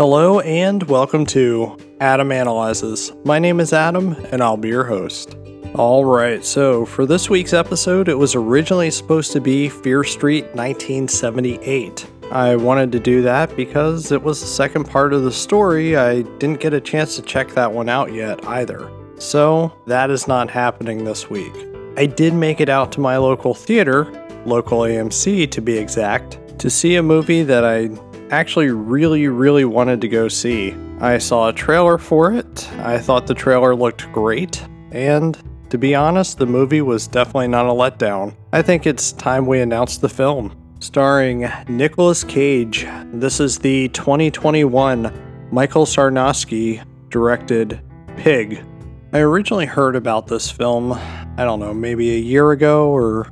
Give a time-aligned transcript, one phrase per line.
[0.00, 3.12] Hello and welcome to Adam Analyzes.
[3.26, 5.36] My name is Adam and I'll be your host.
[5.74, 12.06] Alright, so for this week's episode, it was originally supposed to be Fear Street 1978.
[12.32, 15.98] I wanted to do that because it was the second part of the story.
[15.98, 18.90] I didn't get a chance to check that one out yet either.
[19.18, 21.52] So that is not happening this week.
[21.98, 24.04] I did make it out to my local theater,
[24.46, 27.90] local AMC to be exact, to see a movie that I
[28.30, 30.74] actually really, really wanted to go see.
[31.00, 32.70] I saw a trailer for it.
[32.78, 34.66] I thought the trailer looked great.
[34.92, 35.36] And
[35.70, 38.34] to be honest, the movie was definitely not a letdown.
[38.52, 40.56] I think it's time we announce the film.
[40.78, 42.86] Starring Nicolas Cage.
[43.12, 47.80] This is the 2021 Michael Sarnoski directed
[48.16, 48.64] Pig.
[49.12, 53.28] I originally heard about this film, I don't know, maybe a year ago, or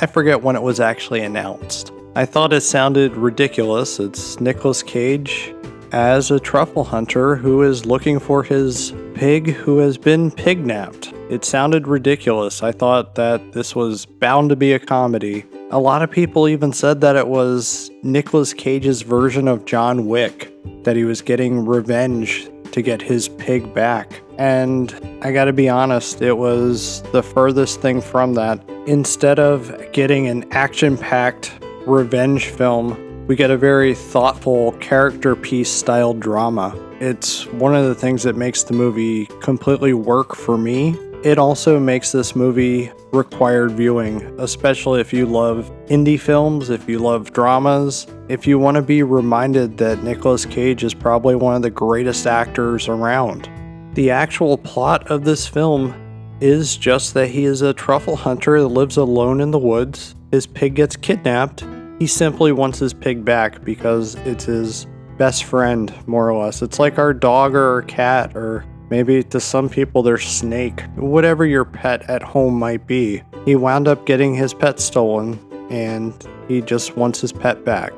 [0.00, 1.92] I forget when it was actually announced.
[2.14, 3.98] I thought it sounded ridiculous.
[3.98, 5.54] It's Nicolas Cage
[5.92, 11.10] as a truffle hunter who is looking for his pig who has been pignapped.
[11.30, 12.62] It sounded ridiculous.
[12.62, 15.46] I thought that this was bound to be a comedy.
[15.70, 20.52] A lot of people even said that it was Nicolas Cage's version of John Wick,
[20.84, 24.20] that he was getting revenge to get his pig back.
[24.36, 28.62] And I gotta be honest, it was the furthest thing from that.
[28.86, 35.70] Instead of getting an action packed revenge film, we get a very thoughtful character piece
[35.70, 36.74] style drama.
[37.00, 40.96] It's one of the things that makes the movie completely work for me.
[41.24, 46.98] It also makes this movie required viewing, especially if you love indie films, if you
[46.98, 51.62] love dramas, if you want to be reminded that Nicolas Cage is probably one of
[51.62, 53.48] the greatest actors around.
[53.94, 55.94] The actual plot of this film
[56.40, 60.16] is just that he is a truffle hunter that lives alone in the woods.
[60.32, 61.64] His pig gets kidnapped.
[61.98, 64.86] He simply wants his pig back because it's his
[65.18, 66.62] best friend, more or less.
[66.62, 70.82] It's like our dog or our cat, or maybe to some people, their snake.
[70.96, 73.22] Whatever your pet at home might be.
[73.44, 75.38] He wound up getting his pet stolen,
[75.70, 76.12] and
[76.48, 77.92] he just wants his pet back.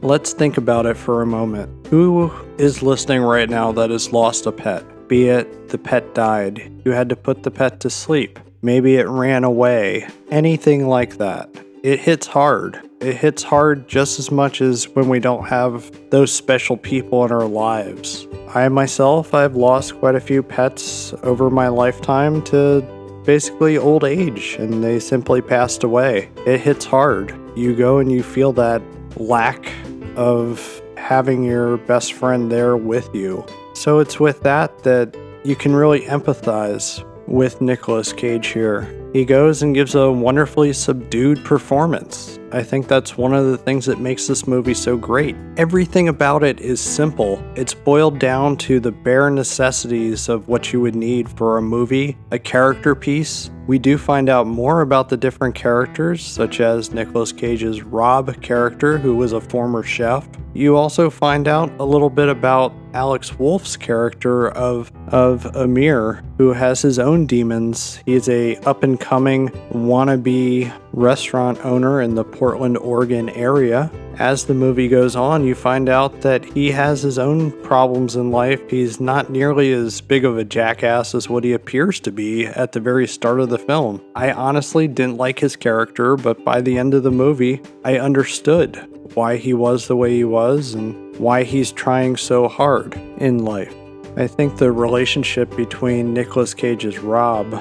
[0.00, 1.88] Let's think about it for a moment.
[1.88, 4.84] Who is listening right now that has lost a pet?
[5.08, 9.08] Be it the pet died, you had to put the pet to sleep, maybe it
[9.08, 11.50] ran away, anything like that.
[11.82, 12.78] It hits hard.
[13.00, 17.32] It hits hard just as much as when we don't have those special people in
[17.32, 18.28] our lives.
[18.54, 22.82] I myself, I've lost quite a few pets over my lifetime to
[23.24, 26.28] basically old age, and they simply passed away.
[26.46, 27.34] It hits hard.
[27.56, 28.82] You go and you feel that
[29.16, 29.72] lack
[30.16, 33.42] of having your best friend there with you.
[33.72, 38.92] So it's with that that you can really empathize with Nicolas Cage here.
[39.12, 42.38] He goes and gives a wonderfully subdued performance.
[42.52, 45.36] I think that's one of the things that makes this movie so great.
[45.56, 47.42] Everything about it is simple.
[47.54, 52.16] It's boiled down to the bare necessities of what you would need for a movie,
[52.32, 53.50] a character piece.
[53.70, 58.98] We do find out more about the different characters, such as Nicolas Cage's Rob character,
[58.98, 60.28] who was a former chef.
[60.54, 66.52] You also find out a little bit about Alex Wolff's character of of Amir, who
[66.52, 68.00] has his own demons.
[68.06, 73.88] He's a up and coming wannabe restaurant owner in the Portland, Oregon area.
[74.18, 78.30] As the movie goes on, you find out that he has his own problems in
[78.30, 78.60] life.
[78.68, 82.72] He's not nearly as big of a jackass as what he appears to be at
[82.72, 84.02] the very start of the film.
[84.14, 88.76] I honestly didn't like his character, but by the end of the movie, I understood
[89.14, 93.74] why he was the way he was and why he's trying so hard in life.
[94.16, 97.54] I think the relationship between Nicolas Cage's Rob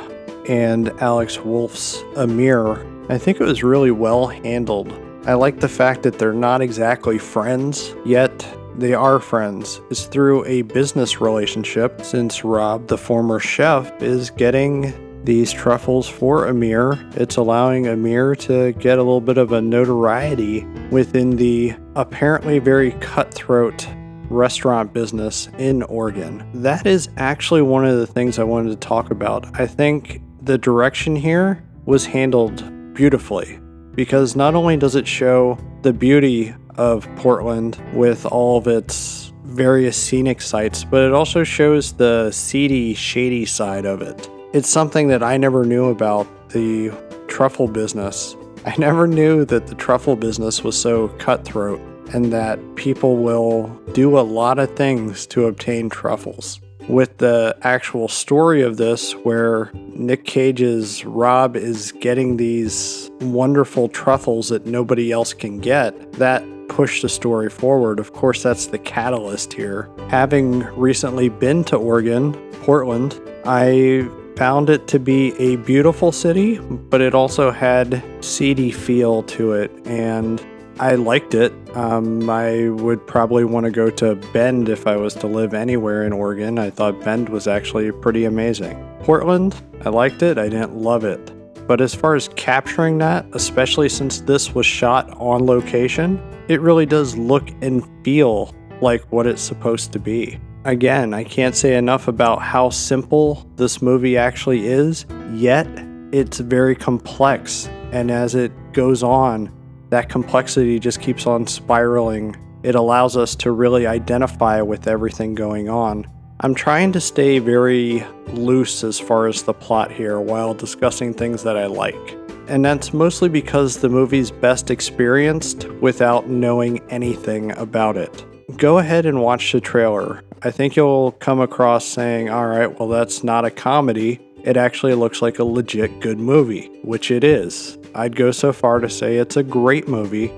[0.49, 4.91] and Alex Wolff's Amir, I think it was really well handled.
[5.29, 8.47] I like the fact that they're not exactly friends, yet
[8.79, 9.79] they are friends.
[9.91, 14.91] It's through a business relationship, since Rob, the former chef, is getting
[15.25, 16.97] these truffles for Amir.
[17.11, 22.93] It's allowing Amir to get a little bit of a notoriety within the apparently very
[22.93, 23.87] cutthroat
[24.31, 26.43] restaurant business in Oregon.
[26.55, 29.45] That is actually one of the things I wanted to talk about.
[29.59, 32.63] I think the direction here was handled
[32.95, 33.59] beautifully
[33.99, 39.97] because not only does it show the beauty of Portland with all of its various
[39.97, 44.29] scenic sites, but it also shows the seedy, shady side of it.
[44.53, 46.93] It's something that I never knew about the
[47.27, 48.37] truffle business.
[48.65, 51.81] I never knew that the truffle business was so cutthroat
[52.13, 56.61] and that people will do a lot of things to obtain truffles.
[56.89, 64.49] With the actual story of this, where Nick Cage's Rob is getting these wonderful truffles
[64.49, 67.99] that nobody else can get, that pushed the story forward.
[67.99, 69.87] Of course, that's the catalyst here.
[70.09, 72.33] Having recently been to Oregon,
[72.63, 79.21] Portland, I found it to be a beautiful city, but it also had seedy feel
[79.23, 80.43] to it, and
[80.79, 81.53] I liked it.
[81.75, 86.03] Um, I would probably want to go to Bend if I was to live anywhere
[86.03, 86.57] in Oregon.
[86.57, 88.81] I thought Bend was actually pretty amazing.
[89.01, 90.37] Portland, I liked it.
[90.37, 91.33] I didn't love it.
[91.67, 96.17] But as far as capturing that, especially since this was shot on location,
[96.47, 100.39] it really does look and feel like what it's supposed to be.
[100.63, 105.67] Again, I can't say enough about how simple this movie actually is, yet
[106.13, 107.67] it's very complex.
[107.91, 109.51] And as it goes on,
[109.89, 112.35] that complexity just keeps on spiraling.
[112.63, 116.07] It allows us to really identify with everything going on.
[116.41, 121.43] I'm trying to stay very loose as far as the plot here while discussing things
[121.43, 122.17] that I like.
[122.47, 128.25] And that's mostly because the movie's best experienced without knowing anything about it.
[128.57, 130.23] Go ahead and watch the trailer.
[130.41, 134.21] I think you'll come across saying, alright, well, that's not a comedy.
[134.43, 137.77] It actually looks like a legit good movie, which it is.
[137.95, 140.31] I'd go so far to say it's a great movie.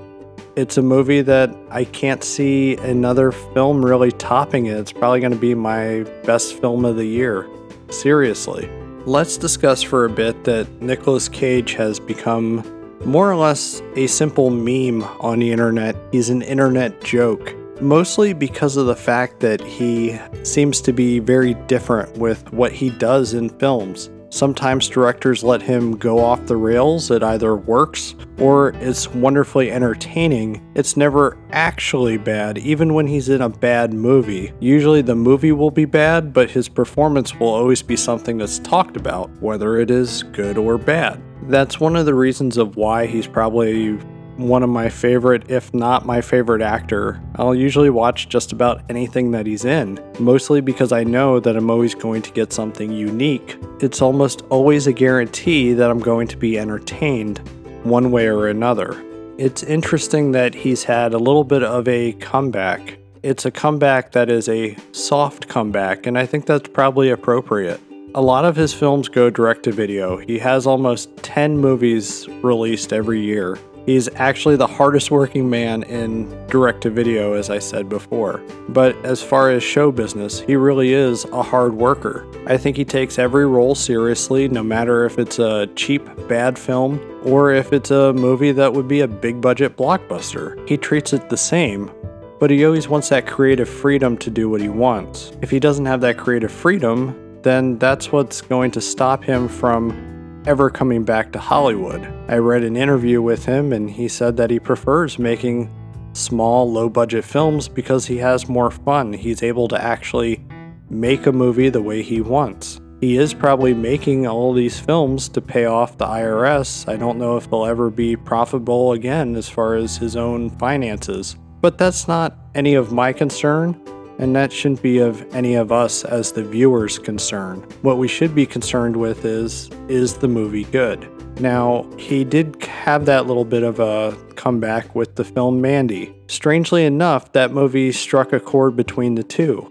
[0.56, 4.77] It's a movie that I can't see another film really topping it.
[4.77, 7.48] It's probably going to be my best film of the year.
[7.89, 8.69] Seriously.
[9.06, 12.63] Let's discuss for a bit that Nicolas Cage has become
[13.06, 15.95] more or less a simple meme on the internet.
[16.12, 21.56] He's an internet joke mostly because of the fact that he seems to be very
[21.65, 24.09] different with what he does in films.
[24.31, 30.66] Sometimes directors let him go off the rails, it either works or it's wonderfully entertaining.
[30.74, 34.54] It's never actually bad, even when he's in a bad movie.
[34.62, 38.95] Usually the movie will be bad, but his performance will always be something that's talked
[38.95, 41.22] about, whether it is good or bad.
[41.50, 44.00] That's one of the reasons of why he's probably
[44.38, 47.22] one of my favorite, if not my favorite actor.
[47.36, 51.69] I'll usually watch just about anything that he's in, mostly because I know that I'm
[51.69, 53.57] always going to get something unique.
[53.80, 57.39] It's almost always a guarantee that I'm going to be entertained
[57.83, 59.04] one way or another.
[59.38, 62.98] It's interesting that he's had a little bit of a comeback.
[63.24, 67.80] It's a comeback that is a soft comeback, and I think that's probably appropriate.
[68.13, 70.18] A lot of his films go direct to video.
[70.18, 73.57] He has almost 10 movies released every year.
[73.86, 78.42] He's actually the hardest working man in direct to video, as I said before.
[78.69, 82.25] But as far as show business, he really is a hard worker.
[82.45, 87.00] I think he takes every role seriously, no matter if it's a cheap, bad film
[87.24, 90.68] or if it's a movie that would be a big budget blockbuster.
[90.68, 91.92] He treats it the same,
[92.39, 95.31] but he always wants that creative freedom to do what he wants.
[95.42, 100.10] If he doesn't have that creative freedom, then that's what's going to stop him from
[100.45, 102.01] ever coming back to Hollywood.
[102.27, 105.69] I read an interview with him and he said that he prefers making
[106.13, 109.13] small, low budget films because he has more fun.
[109.13, 110.43] He's able to actually
[110.89, 112.79] make a movie the way he wants.
[112.99, 116.87] He is probably making all these films to pay off the IRS.
[116.87, 121.35] I don't know if they'll ever be profitable again as far as his own finances.
[121.61, 123.79] But that's not any of my concern
[124.21, 127.59] and that shouldn't be of any of us as the viewers concern.
[127.81, 131.09] What we should be concerned with is is the movie good?
[131.41, 136.13] Now, he did have that little bit of a comeback with the film Mandy.
[136.27, 139.68] Strangely enough, that movie struck a chord between the two.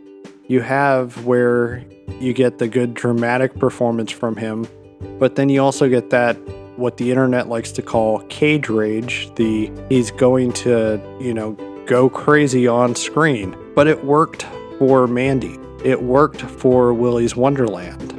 [0.49, 1.85] You have where
[2.19, 4.67] you get the good dramatic performance from him,
[5.21, 6.37] but then you also get that
[6.77, 11.53] what the internet likes to call cage rage, the he's going to, you know,
[11.87, 13.57] go crazy on screen.
[13.81, 14.43] But it worked
[14.79, 15.59] for Mandy.
[15.83, 18.13] It worked for Willy's Wonderland.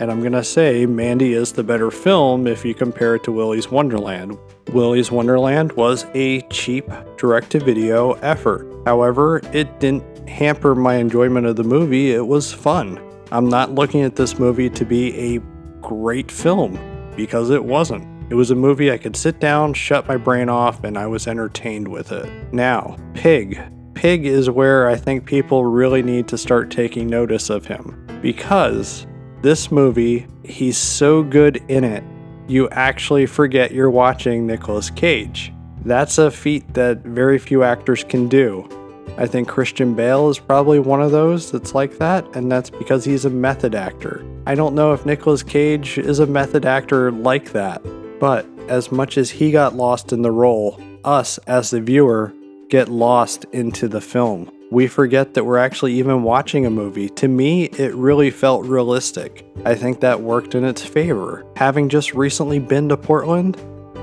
[0.00, 3.32] And I'm going to say Mandy is the better film if you compare it to
[3.32, 4.38] Willy's Wonderland.
[4.72, 8.64] Willy's Wonderland was a cheap direct to video effort.
[8.86, 13.00] However, it didn't hamper my enjoyment of the movie, it was fun.
[13.32, 15.40] I'm not looking at this movie to be a
[15.80, 16.78] great film
[17.16, 18.06] because it wasn't.
[18.30, 21.26] It was a movie I could sit down, shut my brain off, and I was
[21.26, 22.52] entertained with it.
[22.52, 23.60] Now, Pig.
[23.98, 28.06] Pig is where I think people really need to start taking notice of him.
[28.22, 29.08] Because
[29.42, 32.04] this movie, he's so good in it,
[32.46, 35.52] you actually forget you're watching Nicolas Cage.
[35.84, 38.68] That's a feat that very few actors can do.
[39.16, 43.04] I think Christian Bale is probably one of those that's like that, and that's because
[43.04, 44.24] he's a method actor.
[44.46, 47.82] I don't know if Nicolas Cage is a method actor like that.
[48.20, 52.32] But as much as he got lost in the role, us as the viewer
[52.68, 54.50] get lost into the film.
[54.70, 57.08] We forget that we're actually even watching a movie.
[57.10, 59.46] To me, it really felt realistic.
[59.64, 61.46] I think that worked in its favor.
[61.56, 63.56] Having just recently been to Portland,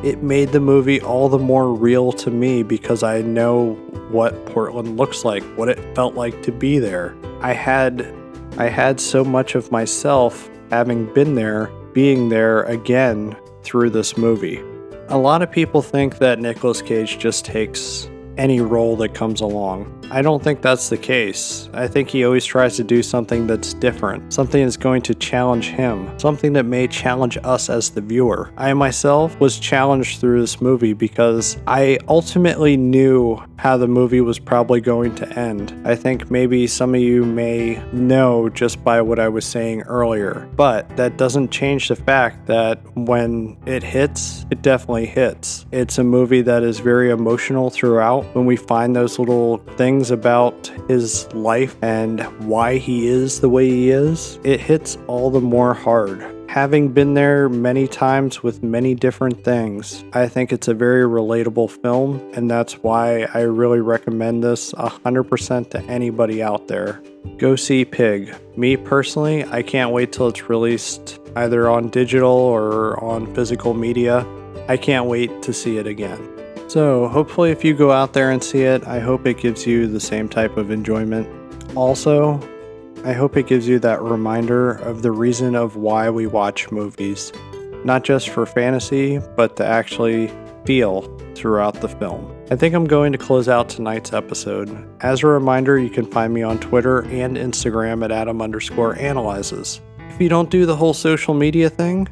[0.04, 3.76] it made the movie all the more real to me because I know
[4.10, 7.16] what Portland looks like, what it felt like to be there.
[7.42, 8.12] I had
[8.58, 14.62] I had so much of myself having been there, being there again through this movie.
[15.10, 19.92] A lot of people think that Nicolas Cage just takes any role that comes along.
[20.12, 21.68] I don't think that's the case.
[21.74, 25.70] I think he always tries to do something that's different, something that's going to challenge
[25.70, 28.52] him, something that may challenge us as the viewer.
[28.58, 34.38] I myself was challenged through this movie because I ultimately knew how the movie was
[34.38, 35.82] probably going to end.
[35.86, 40.48] I think maybe some of you may know just by what I was saying earlier,
[40.56, 45.66] but that doesn't change the fact that when it hits, it definitely hits.
[45.72, 50.68] It's a movie that is very emotional throughout when we find those little things about
[50.88, 55.74] his life and why he is the way he is, it hits all the more
[55.74, 56.26] hard.
[56.50, 61.70] Having been there many times with many different things, I think it's a very relatable
[61.70, 67.04] film, and that's why I really recommend this 100% to anybody out there.
[67.38, 68.34] Go see Pig.
[68.56, 74.26] Me personally, I can't wait till it's released either on digital or on physical media.
[74.70, 76.26] I can't wait to see it again.
[76.68, 79.88] So, hopefully, if you go out there and see it, I hope it gives you
[79.88, 81.28] the same type of enjoyment.
[81.76, 82.40] Also,
[83.06, 87.32] I hope it gives you that reminder of the reason of why we watch movies,
[87.84, 90.32] not just for fantasy, but to actually
[90.66, 91.04] feel
[91.36, 92.36] throughout the film.
[92.50, 94.88] I think I'm going to close out tonight's episode.
[95.02, 99.82] As a reminder, you can find me on Twitter and Instagram at Adam underscore analyzes.
[100.10, 102.08] If you don't do the whole social media thing,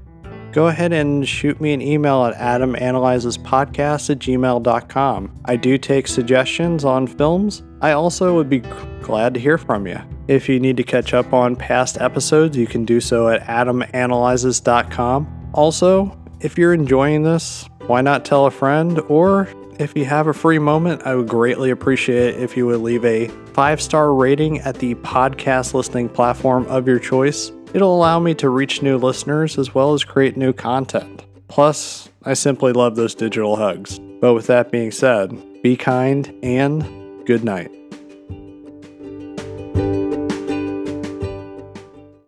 [0.53, 5.41] go ahead and shoot me an email at adamanalyzespodcast at gmail.com.
[5.45, 7.63] I do take suggestions on films.
[7.81, 8.59] I also would be
[9.01, 9.99] glad to hear from you.
[10.27, 15.51] If you need to catch up on past episodes, you can do so at adamanalyzes.com.
[15.53, 18.99] Also, if you're enjoying this, why not tell a friend?
[19.09, 23.03] Or if you have a free moment, I would greatly appreciate if you would leave
[23.03, 27.51] a five star rating at the podcast listening platform of your choice.
[27.73, 31.25] It'll allow me to reach new listeners as well as create new content.
[31.47, 33.99] Plus, I simply love those digital hugs.
[34.21, 37.71] But with that being said, be kind and good night.